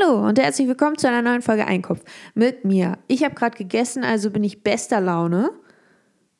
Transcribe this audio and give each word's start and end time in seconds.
Hallo 0.00 0.26
und 0.26 0.38
herzlich 0.38 0.68
willkommen 0.68 0.98
zu 0.98 1.08
einer 1.08 1.22
neuen 1.22 1.42
Folge 1.42 1.66
Einkopf 1.66 2.02
mit 2.34 2.64
mir. 2.64 2.98
Ich 3.06 3.24
habe 3.24 3.34
gerade 3.34 3.56
gegessen, 3.56 4.04
also 4.04 4.30
bin 4.30 4.44
ich 4.44 4.62
bester 4.62 5.00
Laune. 5.00 5.50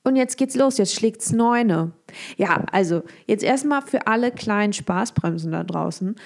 Und 0.04 0.16
jetzt 0.16 0.36
geht's 0.36 0.54
los, 0.54 0.78
jetzt 0.78 0.94
schlägt's 0.94 1.32
neune. 1.32 1.92
Ja, 2.36 2.64
also 2.72 3.02
jetzt 3.26 3.42
erstmal 3.42 3.82
für 3.82 4.06
alle 4.06 4.32
kleinen 4.32 4.72
Spaßbremsen 4.72 5.52
da 5.52 5.64
draußen. 5.64 6.16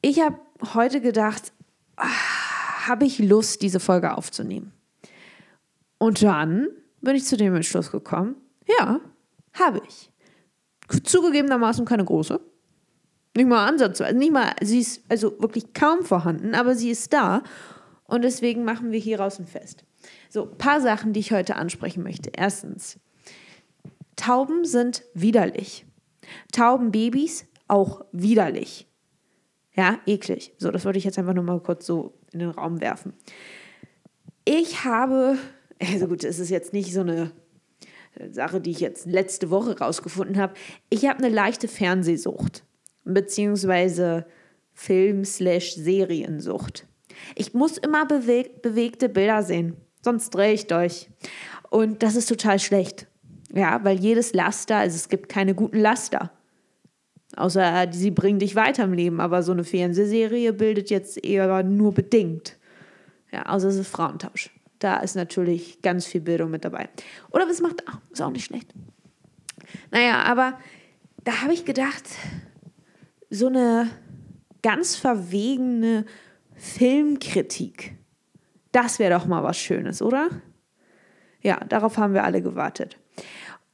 Ich 0.00 0.20
habe 0.20 0.38
heute 0.74 1.00
gedacht, 1.00 1.52
ah, 1.96 2.06
habe 2.86 3.04
ich 3.06 3.18
Lust, 3.18 3.62
diese 3.62 3.80
Folge 3.80 4.16
aufzunehmen? 4.16 4.72
Und 5.98 6.22
dann 6.22 6.68
bin 7.00 7.16
ich 7.16 7.24
zu 7.24 7.36
dem 7.36 7.54
Entschluss 7.54 7.90
gekommen, 7.90 8.36
ja, 8.66 9.00
habe 9.54 9.82
ich. 9.86 10.10
Zugegebenermaßen 11.04 11.84
keine 11.84 12.04
große. 12.04 12.40
Nicht 13.34 13.48
mal 13.48 13.66
ansatzweise, 13.66 14.16
nicht 14.16 14.32
mal, 14.32 14.52
sie 14.60 14.80
ist 14.80 15.02
also 15.08 15.40
wirklich 15.40 15.72
kaum 15.72 16.04
vorhanden, 16.04 16.54
aber 16.54 16.74
sie 16.74 16.90
ist 16.90 17.12
da. 17.12 17.42
Und 18.04 18.22
deswegen 18.22 18.64
machen 18.64 18.92
wir 18.92 18.98
hier 18.98 19.20
raus 19.20 19.38
ein 19.38 19.46
Fest. 19.46 19.84
So, 20.28 20.46
paar 20.46 20.80
Sachen, 20.80 21.12
die 21.12 21.20
ich 21.20 21.32
heute 21.32 21.56
ansprechen 21.56 22.02
möchte. 22.02 22.30
Erstens, 22.36 22.98
Tauben 24.16 24.64
sind 24.64 25.02
widerlich. 25.14 25.86
Taubenbabys 26.52 27.46
auch 27.68 28.04
widerlich. 28.12 28.86
Ja, 29.74 29.98
eklig. 30.04 30.52
So, 30.58 30.70
das 30.70 30.84
wollte 30.84 30.98
ich 30.98 31.04
jetzt 31.04 31.18
einfach 31.18 31.32
nur 31.32 31.44
mal 31.44 31.60
kurz 31.60 31.86
so 31.86 32.18
in 32.32 32.40
den 32.40 32.50
Raum 32.50 32.80
werfen. 32.82 33.14
Ich 34.44 34.84
habe, 34.84 35.38
also 35.80 36.08
gut, 36.08 36.24
es 36.24 36.38
ist 36.38 36.50
jetzt 36.50 36.74
nicht 36.74 36.92
so 36.92 37.00
eine 37.00 37.32
Sache, 38.30 38.60
die 38.60 38.70
ich 38.70 38.80
jetzt 38.80 39.06
letzte 39.06 39.48
Woche 39.48 39.78
rausgefunden 39.78 40.38
habe. 40.38 40.52
Ich 40.90 41.06
habe 41.06 41.24
eine 41.24 41.34
leichte 41.34 41.68
Fernsehsucht 41.68 42.64
beziehungsweise 43.04 44.26
Film-Seriensucht. 44.74 46.86
Ich 47.34 47.54
muss 47.54 47.78
immer 47.78 48.06
beweg 48.06 48.62
bewegte 48.62 49.08
Bilder 49.08 49.42
sehen, 49.42 49.76
sonst 50.02 50.30
drehe 50.30 50.54
ich 50.54 50.66
durch. 50.66 51.08
Und 51.70 52.02
das 52.02 52.16
ist 52.16 52.28
total 52.28 52.58
schlecht. 52.58 53.06
Ja, 53.54 53.84
weil 53.84 53.98
jedes 53.98 54.32
Laster, 54.32 54.76
also 54.76 54.96
es 54.96 55.08
gibt 55.08 55.28
keine 55.28 55.54
guten 55.54 55.78
Laster. 55.78 56.30
Außer 57.36 57.88
sie 57.92 58.10
bringen 58.10 58.38
dich 58.38 58.56
weiter 58.56 58.84
im 58.84 58.92
Leben, 58.92 59.20
aber 59.20 59.42
so 59.42 59.52
eine 59.52 59.64
Fernsehserie 59.64 60.52
bildet 60.52 60.90
jetzt 60.90 61.24
eher 61.24 61.62
nur 61.62 61.92
bedingt. 61.92 62.58
Ja, 63.30 63.46
außer 63.46 63.68
es 63.68 63.76
ist 63.76 63.88
Frauentausch. 63.88 64.50
Da 64.78 64.98
ist 64.98 65.16
natürlich 65.16 65.80
ganz 65.80 66.06
viel 66.06 66.20
Bildung 66.20 66.50
mit 66.50 66.64
dabei. 66.64 66.88
Oder 67.30 67.48
was 67.48 67.60
macht, 67.60 67.82
ach, 67.86 67.98
ist 68.10 68.20
auch 68.20 68.30
nicht 68.30 68.44
schlecht. 68.44 68.74
Naja, 69.90 70.22
aber 70.24 70.58
da 71.24 71.42
habe 71.42 71.54
ich 71.54 71.64
gedacht, 71.64 72.04
so 73.32 73.46
eine 73.46 73.88
ganz 74.62 74.94
verwegene 74.94 76.04
Filmkritik. 76.54 77.96
Das 78.72 78.98
wäre 78.98 79.14
doch 79.14 79.26
mal 79.26 79.42
was 79.42 79.58
Schönes, 79.58 80.02
oder? 80.02 80.28
Ja, 81.40 81.58
darauf 81.64 81.96
haben 81.96 82.14
wir 82.14 82.24
alle 82.24 82.42
gewartet. 82.42 82.98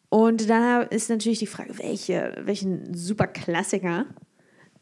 Und 0.09 0.49
dann 0.49 0.87
ist 0.89 1.11
natürlich 1.11 1.41
die 1.41 1.47
Frage, 1.47 1.77
welche, 1.79 2.35
welchen 2.45 2.95
super 2.95 3.27
Klassiker 3.27 4.07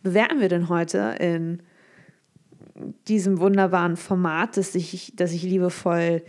bewerten 0.03 0.41
wir 0.41 0.49
denn 0.49 0.69
heute 0.69 1.17
in 1.19 1.63
diesem 3.09 3.41
wunderbaren 3.41 3.97
Format, 3.97 4.59
das 4.59 4.75
ich, 4.75 5.15
das 5.17 5.33
ich 5.33 5.43
liebevoll, 5.43 6.23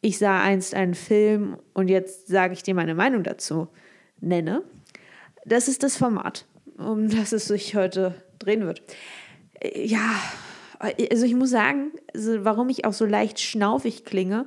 ich 0.00 0.18
sah 0.18 0.42
einst 0.42 0.74
einen 0.74 0.94
Film 0.94 1.56
und 1.72 1.88
jetzt 1.88 2.26
sage 2.26 2.52
ich 2.52 2.64
dir 2.64 2.74
meine 2.74 2.96
Meinung 2.96 3.22
dazu, 3.22 3.68
nenne. 4.20 4.64
Das 5.44 5.68
ist 5.68 5.84
das 5.84 5.96
Format 5.96 6.46
um 6.78 7.08
das 7.08 7.32
es 7.32 7.46
sich 7.46 7.74
heute 7.74 8.14
drehen 8.38 8.66
wird. 8.66 8.82
Äh, 9.60 9.86
ja, 9.86 10.14
also 10.78 11.24
ich 11.24 11.34
muss 11.34 11.50
sagen, 11.50 11.92
also 12.14 12.44
warum 12.44 12.68
ich 12.68 12.84
auch 12.84 12.92
so 12.92 13.06
leicht 13.06 13.40
schnaufig 13.40 14.04
klinge, 14.04 14.46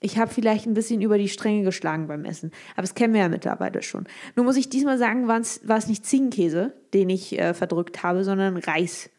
ich 0.00 0.16
habe 0.16 0.32
vielleicht 0.32 0.66
ein 0.66 0.74
bisschen 0.74 1.02
über 1.02 1.18
die 1.18 1.28
Stränge 1.28 1.64
geschlagen 1.64 2.06
beim 2.06 2.24
Essen. 2.24 2.52
Aber 2.74 2.82
das 2.82 2.94
kennen 2.94 3.14
wir 3.14 3.22
ja 3.22 3.28
mittlerweile 3.28 3.82
schon. 3.82 4.06
Nur 4.36 4.44
muss 4.44 4.56
ich 4.56 4.68
diesmal 4.68 4.96
sagen, 4.96 5.26
war 5.26 5.40
es 5.40 5.86
nicht 5.88 6.06
Ziegenkäse, 6.06 6.72
den 6.94 7.10
ich 7.10 7.36
äh, 7.36 7.52
verdrückt 7.52 8.02
habe, 8.04 8.22
sondern 8.22 8.56
Reis. 8.58 9.10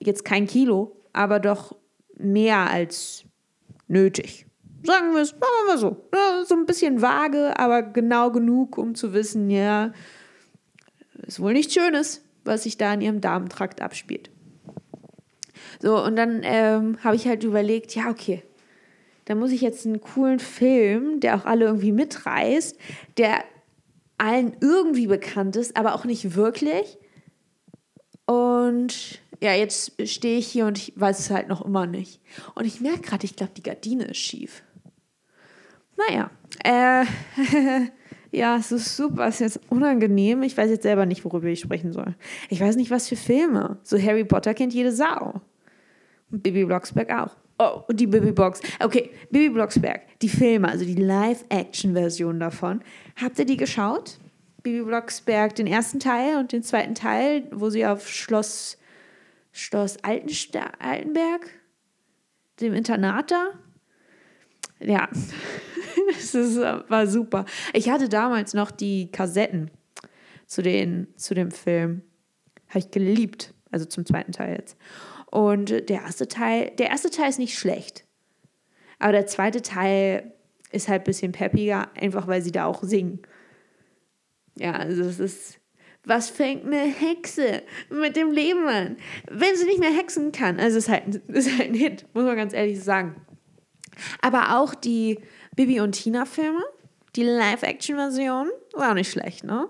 Jetzt 0.00 0.24
kein 0.24 0.48
Kilo, 0.48 0.96
aber 1.12 1.38
doch 1.38 1.76
mehr 2.16 2.68
als 2.68 3.24
nötig. 3.86 4.46
Sagen 4.82 5.14
wir 5.14 5.22
es, 5.22 5.32
machen 5.32 5.66
wir 5.66 5.78
so. 5.78 6.08
Ja, 6.12 6.44
so 6.44 6.56
ein 6.56 6.66
bisschen 6.66 7.00
vage, 7.00 7.58
aber 7.58 7.82
genau 7.82 8.32
genug, 8.32 8.76
um 8.76 8.96
zu 8.96 9.12
wissen, 9.12 9.50
ja, 9.50 9.92
ist 11.26 11.40
wohl 11.40 11.52
nichts 11.52 11.74
Schönes, 11.74 12.22
was 12.44 12.62
sich 12.62 12.76
da 12.76 12.94
in 12.94 13.00
ihrem 13.00 13.20
Darmtrakt 13.20 13.80
abspielt. 13.80 14.30
So, 15.80 16.02
und 16.02 16.16
dann 16.16 16.40
ähm, 16.44 16.98
habe 17.04 17.16
ich 17.16 17.26
halt 17.26 17.44
überlegt, 17.44 17.94
ja, 17.94 18.10
okay, 18.10 18.42
da 19.24 19.34
muss 19.34 19.52
ich 19.52 19.60
jetzt 19.60 19.86
einen 19.86 20.00
coolen 20.00 20.38
Film, 20.38 21.20
der 21.20 21.36
auch 21.36 21.44
alle 21.44 21.66
irgendwie 21.66 21.92
mitreißt, 21.92 22.78
der 23.18 23.44
allen 24.16 24.56
irgendwie 24.60 25.06
bekannt 25.06 25.54
ist, 25.56 25.76
aber 25.76 25.94
auch 25.94 26.04
nicht 26.04 26.34
wirklich. 26.34 26.98
Und 28.24 29.20
ja, 29.40 29.54
jetzt 29.54 29.92
stehe 30.08 30.38
ich 30.38 30.48
hier 30.48 30.66
und 30.66 30.78
ich 30.78 30.92
weiß 30.96 31.18
es 31.18 31.30
halt 31.30 31.48
noch 31.48 31.64
immer 31.64 31.86
nicht. 31.86 32.20
Und 32.54 32.64
ich 32.64 32.80
merke 32.80 33.02
gerade, 33.02 33.24
ich 33.24 33.36
glaube, 33.36 33.52
die 33.56 33.62
Gardine 33.62 34.04
ist 34.04 34.18
schief. 34.18 34.62
Naja, 35.96 36.30
äh, 36.64 37.04
Ja, 38.30 38.56
es 38.56 38.72
ist 38.72 38.96
super, 38.96 39.26
es 39.26 39.40
ist 39.40 39.54
jetzt 39.56 39.70
unangenehm. 39.70 40.42
Ich 40.42 40.56
weiß 40.56 40.70
jetzt 40.70 40.82
selber 40.82 41.06
nicht, 41.06 41.24
worüber 41.24 41.46
ich 41.46 41.60
sprechen 41.60 41.92
soll. 41.92 42.14
Ich 42.50 42.60
weiß 42.60 42.76
nicht, 42.76 42.90
was 42.90 43.08
für 43.08 43.16
Filme. 43.16 43.78
So 43.82 44.00
Harry 44.00 44.24
Potter 44.24 44.54
kennt 44.54 44.74
jede 44.74 44.92
Sau. 44.92 45.40
Und 46.30 46.42
Bibi 46.42 46.64
Blocksberg 46.64 47.10
auch. 47.10 47.36
Oh, 47.58 47.82
und 47.88 47.98
die 47.98 48.06
Bibi 48.06 48.30
Box. 48.30 48.60
Okay, 48.78 49.10
Bibi 49.30 49.48
Blocksberg, 49.48 50.02
die 50.20 50.28
Filme, 50.28 50.68
also 50.68 50.84
die 50.84 50.94
Live-Action-Version 50.94 52.38
davon. 52.38 52.82
Habt 53.16 53.38
ihr 53.38 53.46
die 53.46 53.56
geschaut? 53.56 54.18
Bibi 54.62 54.84
Blocksberg, 54.84 55.56
den 55.56 55.66
ersten 55.66 55.98
Teil 55.98 56.36
und 56.36 56.52
den 56.52 56.62
zweiten 56.62 56.94
Teil, 56.94 57.48
wo 57.50 57.70
sie 57.70 57.84
auf 57.84 58.08
Schloss, 58.08 58.78
Schloss 59.50 59.96
Altenberg, 60.04 61.50
dem 62.60 62.74
Internat 62.74 63.30
da. 63.32 63.48
Ja, 64.80 65.08
das 66.34 66.50
ist, 66.50 66.58
war 66.58 67.06
super. 67.06 67.44
Ich 67.72 67.90
hatte 67.90 68.08
damals 68.08 68.54
noch 68.54 68.70
die 68.70 69.10
Kassetten 69.10 69.70
zu, 70.46 70.62
den, 70.62 71.08
zu 71.16 71.34
dem 71.34 71.50
Film. 71.50 72.02
Habe 72.68 72.80
ich 72.80 72.90
geliebt. 72.90 73.54
Also 73.70 73.84
zum 73.84 74.06
zweiten 74.06 74.32
Teil 74.32 74.56
jetzt. 74.58 74.76
Und 75.30 75.70
der 75.70 76.02
erste 76.02 76.26
Teil, 76.26 76.70
der 76.78 76.88
erste 76.88 77.10
Teil 77.10 77.28
ist 77.28 77.38
nicht 77.38 77.58
schlecht. 77.58 78.04
Aber 78.98 79.12
der 79.12 79.26
zweite 79.26 79.62
Teil 79.62 80.32
ist 80.72 80.88
halt 80.88 81.02
ein 81.02 81.04
bisschen 81.04 81.32
peppiger, 81.32 81.88
einfach 81.96 82.26
weil 82.26 82.42
sie 82.42 82.52
da 82.52 82.64
auch 82.64 82.82
singen. 82.82 83.20
Ja, 84.56 84.72
also 84.72 85.02
es 85.04 85.20
ist. 85.20 85.60
Was 86.04 86.30
fängt 86.30 86.64
eine 86.64 86.84
Hexe 86.86 87.62
mit 87.90 88.16
dem 88.16 88.30
Leben 88.30 88.66
an? 88.66 88.96
Wenn 89.30 89.56
sie 89.56 89.66
nicht 89.66 89.80
mehr 89.80 89.92
hexen 89.92 90.32
kann. 90.32 90.58
Also 90.58 90.78
es 90.78 90.84
ist 90.84 90.90
halt, 90.90 91.14
ist 91.28 91.58
halt 91.58 91.68
ein 91.68 91.74
Hit, 91.74 92.06
muss 92.14 92.24
man 92.24 92.36
ganz 92.36 92.54
ehrlich 92.54 92.82
sagen. 92.82 93.16
Aber 94.20 94.58
auch 94.58 94.74
die 94.74 95.18
Bibi 95.56 95.80
und 95.80 95.92
Tina-Filme, 95.92 96.62
die 97.16 97.24
Live-Action-Version, 97.24 98.48
war 98.74 98.90
auch 98.90 98.94
nicht 98.94 99.10
schlecht, 99.10 99.44
ne? 99.44 99.68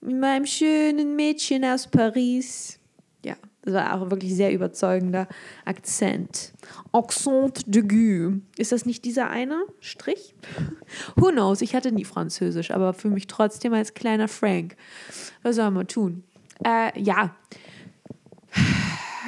Mit 0.00 0.20
meinem 0.20 0.46
schönen 0.46 1.16
Mädchen 1.16 1.64
aus 1.64 1.88
Paris. 1.88 2.78
Ja, 3.24 3.34
das 3.62 3.74
war 3.74 3.94
auch 3.94 4.10
wirklich 4.10 4.34
sehr 4.34 4.52
überzeugender 4.52 5.26
Akzent. 5.64 6.52
Accent 6.92 7.62
de 7.66 7.82
Gue. 7.82 8.40
Ist 8.56 8.70
das 8.70 8.86
nicht 8.86 9.04
dieser 9.04 9.28
eine 9.28 9.64
Strich? 9.80 10.34
Who 11.16 11.30
knows? 11.30 11.60
Ich 11.62 11.74
hatte 11.74 11.90
nie 11.90 12.04
Französisch, 12.04 12.70
aber 12.70 12.94
für 12.94 13.08
mich 13.08 13.26
trotzdem 13.26 13.74
als 13.74 13.94
kleiner 13.94 14.28
Frank. 14.28 14.76
Was 15.42 15.56
soll 15.56 15.70
man 15.72 15.88
tun? 15.88 16.22
Äh, 16.64 16.98
ja. 17.00 17.34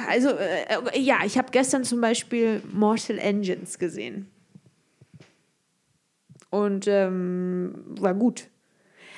Also, 0.07 0.29
äh, 0.29 0.99
ja, 0.99 1.19
ich 1.25 1.37
habe 1.37 1.51
gestern 1.51 1.83
zum 1.83 2.01
Beispiel 2.01 2.61
Mortal 2.71 3.17
Engines 3.17 3.79
gesehen. 3.79 4.29
Und 6.49 6.87
ähm, 6.87 7.75
war 7.99 8.13
gut. 8.13 8.49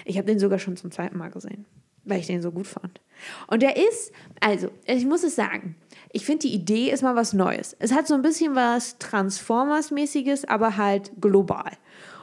Ich 0.06 0.18
habe 0.18 0.28
den 0.28 0.40
sogar 0.40 0.60
schon 0.60 0.78
zum 0.78 0.92
zweiten 0.92 1.18
Mal 1.18 1.32
gesehen, 1.32 1.66
weil 2.04 2.20
ich 2.20 2.28
den 2.28 2.42
so 2.42 2.52
gut 2.52 2.68
fand. 2.68 3.02
Und 3.48 3.62
der 3.62 3.78
ist, 3.78 4.12
also, 4.40 4.70
ich 4.86 5.06
muss 5.06 5.24
es 5.24 5.36
sagen, 5.36 5.76
ich 6.12 6.26
finde 6.26 6.48
die 6.48 6.54
Idee 6.54 6.92
ist 6.92 7.02
mal 7.02 7.16
was 7.16 7.34
Neues. 7.34 7.76
Es 7.80 7.92
hat 7.92 8.08
so 8.08 8.14
ein 8.14 8.22
bisschen 8.22 8.56
was 8.56 9.00
Transformers-mäßiges, 9.00 10.46
aber 10.46 10.78
halt 10.78 11.12
global. 11.20 11.72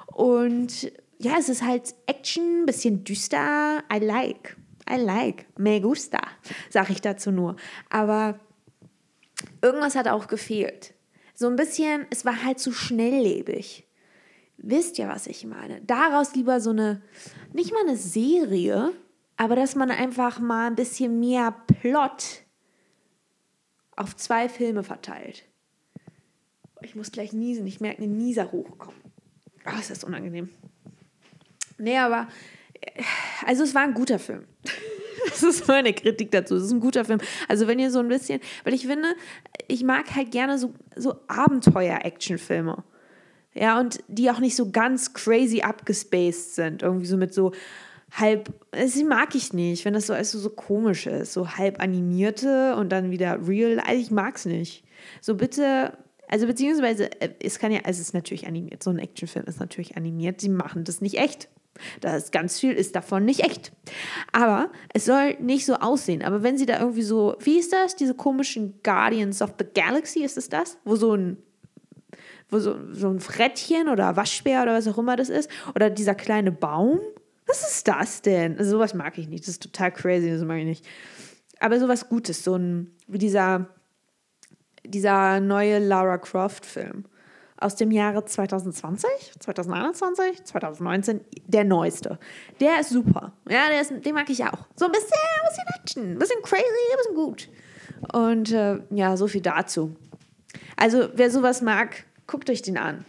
Und 0.06 0.92
ja, 1.18 1.32
es 1.38 1.48
ist 1.48 1.62
halt 1.62 1.94
Action, 2.06 2.66
bisschen 2.66 3.04
düster. 3.04 3.82
I 3.92 3.98
like. 3.98 4.56
I 4.88 4.96
like. 4.96 5.46
Me 5.58 5.80
gusta, 5.80 6.20
sag 6.70 6.90
ich 6.90 7.00
dazu 7.00 7.30
nur. 7.30 7.56
Aber 7.88 8.38
irgendwas 9.62 9.94
hat 9.94 10.08
auch 10.08 10.28
gefehlt. 10.28 10.94
So 11.34 11.46
ein 11.46 11.56
bisschen, 11.56 12.06
es 12.10 12.24
war 12.24 12.44
halt 12.44 12.58
zu 12.58 12.72
schnelllebig. 12.72 13.86
Wisst 14.58 14.98
ihr, 14.98 15.08
was 15.08 15.26
ich 15.26 15.46
meine? 15.46 15.80
Daraus 15.82 16.34
lieber 16.34 16.60
so 16.60 16.70
eine, 16.70 17.00
nicht 17.52 17.72
mal 17.72 17.80
eine 17.80 17.96
Serie, 17.96 18.92
aber 19.36 19.56
dass 19.56 19.74
man 19.74 19.90
einfach 19.90 20.38
mal 20.38 20.66
ein 20.66 20.74
bisschen 20.74 21.18
mehr 21.18 21.50
Plot 21.80 22.42
auf 23.96 24.16
zwei 24.16 24.48
Filme 24.48 24.82
verteilt. 24.82 25.44
Ich 26.82 26.94
muss 26.94 27.10
gleich 27.10 27.32
niesen, 27.32 27.66
ich 27.66 27.80
merke 27.80 28.02
einen 28.02 28.16
Nieser 28.16 28.52
hochkommen. 28.52 29.00
Oh, 29.66 29.78
ist 29.78 29.90
das 29.90 30.04
unangenehm. 30.04 30.50
Nee, 31.78 31.98
aber 31.98 32.28
äh, 32.80 33.02
also 33.46 33.64
es 33.64 33.74
war 33.74 33.82
ein 33.82 33.94
guter 33.94 34.18
Film. 34.18 34.46
Das 35.30 35.42
ist 35.42 35.68
meine 35.68 35.92
Kritik 35.92 36.30
dazu. 36.30 36.56
Es 36.56 36.64
ist 36.64 36.72
ein 36.72 36.80
guter 36.80 37.04
Film. 37.04 37.20
Also 37.48 37.66
wenn 37.66 37.78
ihr 37.78 37.90
so 37.90 38.00
ein 38.00 38.08
bisschen, 38.08 38.40
weil 38.64 38.74
ich 38.74 38.86
finde, 38.86 39.08
ich 39.68 39.84
mag 39.84 40.14
halt 40.14 40.30
gerne 40.30 40.58
so, 40.58 40.74
so 40.96 41.14
Abenteuer-Action-Filme. 41.28 42.82
Ja, 43.54 43.80
und 43.80 44.00
die 44.08 44.30
auch 44.30 44.38
nicht 44.38 44.56
so 44.56 44.70
ganz 44.70 45.12
crazy 45.12 45.60
abgespaced 45.62 46.54
sind. 46.54 46.82
Irgendwie 46.82 47.06
so 47.06 47.16
mit 47.16 47.34
so 47.34 47.52
halb, 48.12 48.52
das 48.72 48.96
mag 49.02 49.34
ich 49.34 49.52
nicht, 49.52 49.84
wenn 49.84 49.94
das 49.94 50.06
so 50.06 50.12
also 50.12 50.38
so 50.38 50.50
komisch 50.50 51.06
ist. 51.06 51.32
So 51.32 51.56
halb 51.56 51.80
animierte 51.80 52.76
und 52.76 52.90
dann 52.90 53.10
wieder 53.10 53.46
real. 53.46 53.80
Also 53.80 54.00
ich 54.00 54.10
mag 54.10 54.36
es 54.36 54.46
nicht. 54.46 54.84
So 55.20 55.34
bitte 55.34 55.92
also 56.30 56.46
beziehungsweise, 56.46 57.10
äh, 57.20 57.30
es 57.42 57.58
kann 57.58 57.72
ja, 57.72 57.80
also 57.80 58.00
es 58.00 58.08
ist 58.08 58.14
natürlich 58.14 58.46
animiert, 58.46 58.84
so 58.84 58.90
ein 58.90 59.00
Actionfilm 59.00 59.46
ist 59.46 59.58
natürlich 59.58 59.96
animiert, 59.96 60.40
sie 60.40 60.48
machen 60.48 60.84
das 60.84 61.00
nicht 61.00 61.18
echt. 61.18 61.48
Da 62.00 62.17
ist 62.17 62.32
ganz 62.32 62.58
viel 62.58 62.72
ist 62.72 62.94
davon 62.94 63.25
nicht 63.25 63.40
echt. 63.40 63.72
Aber 64.32 64.70
es 64.93 65.05
soll 65.05 65.34
nicht 65.40 65.64
so 65.64 65.75
aussehen. 65.75 66.22
Aber 66.22 66.43
wenn 66.43 66.58
sie 66.58 66.67
da 66.67 66.78
irgendwie 66.78 67.02
so, 67.02 67.37
wie 67.40 67.58
ist 67.58 67.72
das? 67.72 67.96
Diese 67.96 68.14
komischen 68.14 68.81
Guardians 68.82 69.40
of 69.43 69.55
the 69.58 69.64
Galaxy, 69.75 70.22
ist 70.22 70.37
es 70.37 70.49
das? 70.49 70.78
Wo 70.84 70.96
so 70.96 71.14
ein 71.14 71.38
wo 72.50 72.58
so, 72.58 72.76
so 72.93 73.08
ein 73.08 73.20
Frettchen 73.20 73.88
oder 73.88 74.17
Waschbär 74.17 74.62
oder 74.62 74.75
was 74.75 74.88
auch 74.88 74.99
immer 74.99 75.17
das 75.17 75.28
ist. 75.28 75.49
Oder 75.75 75.88
dieser 75.88 76.14
kleine 76.14 76.52
Baum. 76.52 76.99
Was 77.46 77.62
ist 77.62 77.88
das 77.88 78.23
denn? 78.23 78.58
Also 78.58 78.73
sowas 78.73 78.94
mag 78.94 79.19
ich 79.19 79.28
nicht. 79.28 79.44
Das 79.44 79.50
ist 79.50 79.62
total 79.62 79.93
crazy, 79.93 80.31
das 80.31 80.43
mag 80.43 80.58
ich 80.58 80.64
nicht. 80.64 80.87
Aber 81.61 81.78
sowas 81.78 82.08
Gutes, 82.08 82.43
so 82.43 82.56
ein, 82.56 82.90
wie 83.06 83.19
dieser, 83.19 83.69
dieser 84.84 85.40
neue 85.40 85.78
Lara 85.78 86.19
Croft-Film 86.19 87.05
aus 87.60 87.76
dem 87.76 87.90
Jahre 87.90 88.24
2020, 88.24 89.08
2021, 89.38 90.44
2019, 90.44 91.20
der 91.46 91.64
neueste. 91.64 92.18
Der 92.58 92.80
ist 92.80 92.90
super. 92.90 93.32
Ja, 93.48 93.68
der 93.68 93.82
ist, 93.82 93.92
den 94.04 94.14
mag 94.14 94.28
ich 94.30 94.42
auch. 94.44 94.66
So 94.76 94.86
ein 94.86 94.92
bisschen, 94.92 95.10
ein 95.12 95.48
bisschen 95.48 95.64
Action, 95.78 96.12
ein 96.12 96.18
bisschen 96.18 96.42
crazy, 96.42 96.64
ein 96.64 96.96
bisschen 96.96 97.14
gut. 97.14 97.48
Und 98.14 98.50
äh, 98.52 98.80
ja, 98.90 99.16
so 99.16 99.26
viel 99.26 99.42
dazu. 99.42 99.94
Also, 100.76 101.08
wer 101.14 101.30
sowas 101.30 101.60
mag, 101.60 102.04
guckt 102.26 102.48
euch 102.48 102.62
den 102.62 102.78
an. 102.78 103.04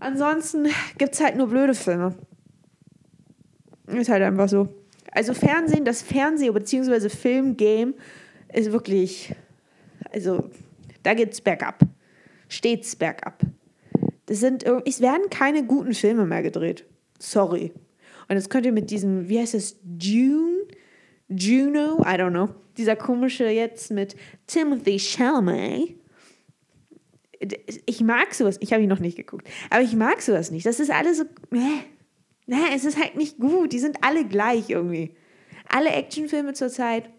Ansonsten 0.00 0.68
gibt 0.98 1.14
es 1.14 1.20
halt 1.20 1.36
nur 1.36 1.46
blöde 1.48 1.74
Filme. 1.74 2.16
Ist 3.86 4.08
halt 4.10 4.22
einfach 4.22 4.48
so. 4.48 4.68
Also 5.12 5.34
Fernsehen, 5.34 5.84
das 5.84 6.02
Fernseh- 6.02 6.50
bzw. 6.50 7.08
Filmgame 7.08 7.94
ist 8.52 8.72
wirklich, 8.72 9.34
also 10.12 10.50
da 11.02 11.14
geht's 11.14 11.40
bergab 11.40 11.78
stets 12.52 12.96
bergab. 12.96 13.40
Das 14.26 14.40
sind, 14.40 14.64
es 14.86 15.00
werden 15.00 15.30
keine 15.30 15.64
guten 15.64 15.94
Filme 15.94 16.26
mehr 16.26 16.42
gedreht. 16.42 16.84
Sorry. 17.18 17.72
Und 18.28 18.36
jetzt 18.36 18.50
könnt 18.50 18.66
ihr 18.66 18.72
mit 18.72 18.90
diesem, 18.90 19.28
wie 19.28 19.38
heißt 19.38 19.54
es, 19.54 19.78
June? 19.98 20.66
Juno? 21.28 22.00
I 22.00 22.14
don't 22.14 22.30
know. 22.30 22.48
Dieser 22.76 22.96
komische 22.96 23.48
jetzt 23.48 23.90
mit 23.90 24.16
Timothy 24.46 24.98
Chalamet. 24.98 25.96
Ich 27.86 28.00
mag 28.00 28.32
sowas. 28.34 28.58
Ich 28.60 28.72
habe 28.72 28.82
ihn 28.82 28.88
noch 28.88 29.00
nicht 29.00 29.16
geguckt. 29.16 29.48
Aber 29.70 29.82
ich 29.82 29.94
mag 29.94 30.22
sowas 30.22 30.50
nicht. 30.50 30.64
Das 30.64 30.78
ist 30.78 30.90
alles 30.90 31.18
so. 31.18 31.24
Äh, 31.54 32.74
es 32.74 32.84
ist 32.84 32.98
halt 32.98 33.16
nicht 33.16 33.38
gut. 33.38 33.72
Die 33.72 33.78
sind 33.78 33.98
alle 34.02 34.24
gleich 34.24 34.70
irgendwie. 34.70 35.14
Alle 35.68 35.90
Actionfilme 35.90 36.52
zurzeit 36.52 37.10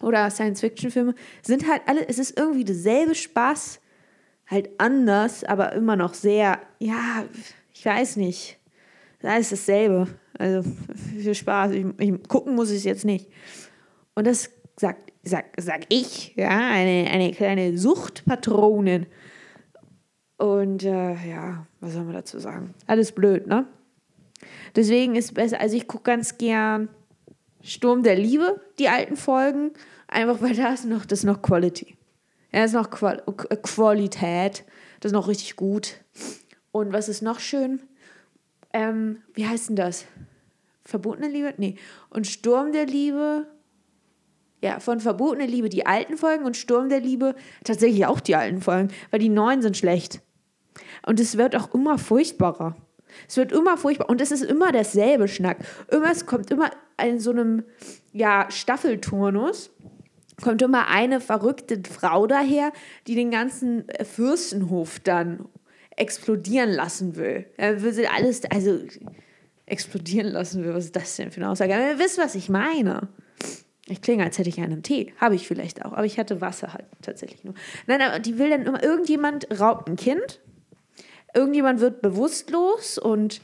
oder 0.00 0.28
Science-Fiction-Filme 0.30 1.14
sind 1.42 1.68
halt 1.68 1.82
alle. 1.86 2.08
Es 2.08 2.18
ist 2.18 2.38
irgendwie 2.38 2.64
derselbe 2.64 3.14
Spaß 3.14 3.80
halt 4.52 4.70
anders, 4.78 5.42
aber 5.44 5.72
immer 5.72 5.96
noch 5.96 6.14
sehr, 6.14 6.60
ja, 6.78 7.24
ich 7.72 7.84
weiß 7.84 8.16
nicht. 8.16 8.58
Da 9.20 9.36
ist 9.36 9.52
dasselbe. 9.52 10.08
Also 10.38 10.68
viel 11.14 11.34
Spaß. 11.34 11.72
Ich, 11.72 11.86
ich, 11.98 12.28
gucken 12.28 12.54
muss 12.54 12.70
ich 12.70 12.78
es 12.78 12.84
jetzt 12.84 13.04
nicht. 13.04 13.28
Und 14.14 14.26
das 14.26 14.50
sagt, 14.76 15.12
sag, 15.22 15.46
sag 15.58 15.82
ich, 15.88 16.34
ja, 16.36 16.48
eine, 16.48 17.10
eine 17.10 17.32
kleine 17.32 17.78
Suchtpatronin. 17.78 19.06
Und 20.36 20.84
äh, 20.84 21.14
ja, 21.28 21.66
was 21.80 21.92
soll 21.92 22.04
man 22.04 22.14
dazu 22.14 22.38
sagen? 22.38 22.74
Alles 22.86 23.12
blöd, 23.12 23.46
ne? 23.46 23.66
Deswegen 24.74 25.14
ist 25.14 25.26
es 25.26 25.32
besser, 25.32 25.60
also 25.60 25.76
ich 25.76 25.86
gucke 25.86 26.04
ganz 26.04 26.36
gern 26.36 26.88
Sturm 27.62 28.02
der 28.02 28.16
Liebe, 28.16 28.60
die 28.78 28.88
alten 28.88 29.16
Folgen, 29.16 29.70
einfach 30.08 30.42
weil 30.42 30.56
da 30.56 30.72
ist 30.72 30.84
noch, 30.84 31.06
das 31.06 31.20
ist 31.20 31.24
noch 31.24 31.42
Quality. 31.42 31.96
Ja, 32.52 32.64
ist 32.64 32.74
noch 32.74 32.90
Qual 32.90 33.22
äh, 33.26 33.56
Qualität. 33.56 34.64
Das 35.00 35.10
ist 35.10 35.14
noch 35.14 35.28
richtig 35.28 35.56
gut. 35.56 35.96
Und 36.70 36.92
was 36.92 37.08
ist 37.08 37.22
noch 37.22 37.40
schön? 37.40 37.82
Ähm, 38.72 39.22
wie 39.34 39.46
heißt 39.46 39.70
denn 39.70 39.76
das? 39.76 40.06
Verbotene 40.84 41.28
Liebe? 41.28 41.54
Nee. 41.56 41.76
Und 42.10 42.26
Sturm 42.26 42.72
der 42.72 42.86
Liebe. 42.86 43.46
Ja, 44.60 44.78
von 44.78 45.00
Verbotene 45.00 45.46
Liebe 45.46 45.68
die 45.68 45.86
alten 45.86 46.16
Folgen 46.16 46.44
und 46.44 46.56
Sturm 46.56 46.88
der 46.88 47.00
Liebe 47.00 47.34
tatsächlich 47.64 48.06
auch 48.06 48.20
die 48.20 48.36
alten 48.36 48.60
Folgen, 48.60 48.92
weil 49.10 49.18
die 49.18 49.28
neuen 49.28 49.60
sind 49.60 49.76
schlecht. 49.76 50.20
Und 51.04 51.18
es 51.18 51.36
wird 51.36 51.56
auch 51.56 51.74
immer 51.74 51.98
furchtbarer. 51.98 52.76
Es 53.28 53.36
wird 53.36 53.52
immer 53.52 53.76
furchtbar 53.76 54.08
und 54.08 54.20
es 54.20 54.30
ist 54.30 54.42
immer 54.42 54.72
derselbe 54.72 55.28
Schnack. 55.28 55.58
Immer, 55.90 56.10
es 56.10 56.26
kommt 56.26 56.50
immer 56.50 56.70
in 57.02 57.18
so 57.18 57.30
einem 57.30 57.64
ja, 58.12 58.46
Staffelturnus 58.50 59.70
kommt 60.40 60.62
immer 60.62 60.88
eine 60.88 61.20
verrückte 61.20 61.80
Frau 61.88 62.26
daher, 62.26 62.72
die 63.06 63.14
den 63.14 63.30
ganzen 63.30 63.84
Fürstenhof 64.02 65.00
dann 65.00 65.46
explodieren 65.96 66.70
lassen 66.70 67.16
will. 67.16 67.46
Er 67.56 67.82
will 67.82 67.92
sie 67.92 68.08
alles, 68.08 68.42
also 68.50 68.78
explodieren 69.66 70.28
lassen 70.28 70.64
will. 70.64 70.74
Was 70.74 70.86
ist 70.86 70.96
das 70.96 71.16
denn 71.16 71.30
für 71.30 71.40
eine 71.40 71.50
Aussage? 71.50 71.74
Aber 71.74 71.90
ihr 71.90 71.98
wisst, 71.98 72.18
was 72.18 72.34
ich 72.34 72.48
meine. 72.48 73.08
Ich 73.88 74.00
klinge, 74.00 74.24
als 74.24 74.38
hätte 74.38 74.48
ich 74.48 74.60
einen 74.60 74.82
Tee. 74.82 75.12
Habe 75.18 75.34
ich 75.34 75.46
vielleicht 75.46 75.84
auch. 75.84 75.92
Aber 75.92 76.04
ich 76.04 76.18
hatte 76.18 76.40
Wasser 76.40 76.72
halt 76.72 76.86
tatsächlich 77.02 77.44
nur. 77.44 77.54
Nein, 77.86 78.00
aber 78.00 78.18
die 78.20 78.38
will 78.38 78.50
dann 78.50 78.62
immer, 78.62 78.82
irgendjemand 78.82 79.48
raubt 79.60 79.88
ein 79.88 79.96
Kind. 79.96 80.40
Irgendjemand 81.34 81.80
wird 81.80 82.02
bewusstlos 82.02 82.98
und 82.98 83.40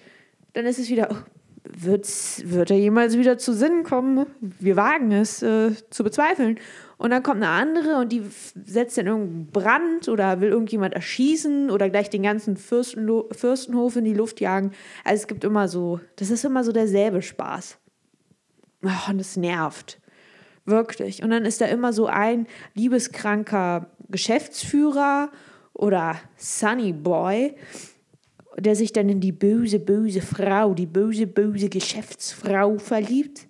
dann 0.53 0.67
ist 0.67 0.79
es 0.79 0.91
wieder, 0.91 1.09
oh, 1.11 1.17
wird's, 1.65 2.43
wird 2.45 2.71
er 2.71 2.79
jemals 2.79 3.17
wieder 3.17 3.39
zu 3.39 3.53
Sinn 3.53 3.83
kommen? 3.83 4.27
Wir 4.41 4.77
wagen 4.77 5.13
es 5.13 5.43
äh, 5.43 5.73
zu 5.91 6.05
bezweifeln. 6.05 6.59
Und 6.99 7.11
dann 7.11 7.23
kommt 7.23 7.43
eine 7.43 7.51
andere 7.53 7.97
und 7.99 8.11
die 8.11 8.23
setzt 8.65 8.99
dann 8.99 9.07
irgendeinen 9.07 9.47
Brand 9.47 10.09
oder 10.09 10.41
will 10.41 10.51
irgendjemand 10.51 10.95
erschießen 10.95 11.71
oder 11.71 11.89
gleich 11.91 12.11
den 12.11 12.25
ganzen 12.25 12.57
Fürstenlo 12.57 13.29
Fürstenhof 13.31 13.97
in 13.97 14.05
die 14.05 14.15
Luft 14.15 14.41
jagen. 14.41 14.73
Also 15.05 15.23
es 15.23 15.29
gibt 15.29 15.45
immer 15.45 15.69
so, 15.69 16.01
das 16.17 16.31
ist 16.31 16.45
immer 16.45 16.65
so 16.65 16.73
derselbe 16.73 17.23
Spaß. 17.23 17.79
Oh, 18.85 19.11
und 19.11 19.21
es 19.21 19.37
nervt. 19.37 20.01
Wirklich. 20.65 21.23
Und 21.23 21.31
dann 21.31 21.45
ist 21.45 21.61
da 21.61 21.67
immer 21.67 21.93
so 21.93 22.07
ein 22.07 22.47
liebeskranker 22.75 23.91
Geschäftsführer 24.09 25.31
oder 25.73 26.17
Sunny 26.37 26.93
Boy, 26.93 27.55
der 28.59 28.77
sich 28.77 28.93
dann 28.93 29.09
in 29.09 29.21
die 29.21 29.33
böse, 29.33 29.79
böse 29.79 30.21
Frau, 30.21 30.75
die 30.75 30.87
böse, 30.87 31.27
böse 31.27 31.69
Geschäftsfrau 31.69 32.79
verliebt. 32.79 33.47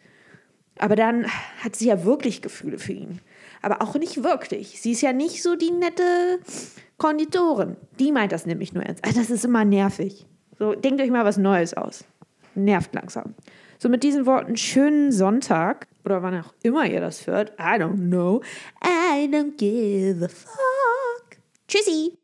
Aber 0.78 0.96
dann 0.96 1.26
hat 1.58 1.76
sie 1.76 1.88
ja 1.88 2.04
wirklich 2.04 2.42
Gefühle 2.42 2.78
für 2.78 2.92
ihn 2.92 3.20
aber 3.62 3.82
auch 3.82 3.94
nicht 3.94 4.22
wirklich. 4.22 4.80
Sie 4.80 4.92
ist 4.92 5.02
ja 5.02 5.12
nicht 5.12 5.42
so 5.42 5.56
die 5.56 5.70
nette 5.70 6.38
Konditorin. 6.96 7.76
Die 7.98 8.12
meint 8.12 8.32
das 8.32 8.46
nämlich 8.46 8.72
nur 8.72 8.84
ernst. 8.84 9.04
Also 9.04 9.20
das 9.20 9.30
ist 9.30 9.44
immer 9.44 9.64
nervig. 9.64 10.26
So, 10.58 10.74
denkt 10.74 11.00
euch 11.00 11.10
mal 11.10 11.24
was 11.24 11.36
Neues 11.36 11.74
aus. 11.74 12.04
Nervt 12.54 12.94
langsam. 12.94 13.34
So, 13.78 13.88
mit 13.88 14.02
diesen 14.02 14.26
Worten, 14.26 14.56
schönen 14.56 15.12
Sonntag 15.12 15.86
oder 16.04 16.22
wann 16.22 16.40
auch 16.40 16.52
immer 16.62 16.86
ihr 16.86 17.00
das 17.00 17.26
hört. 17.26 17.52
I 17.58 17.78
don't 17.80 18.08
know. 18.08 18.42
I 18.84 19.26
don't 19.26 19.56
give 19.56 20.24
a 20.24 20.28
fuck. 20.28 21.38
Tschüssi. 21.68 22.18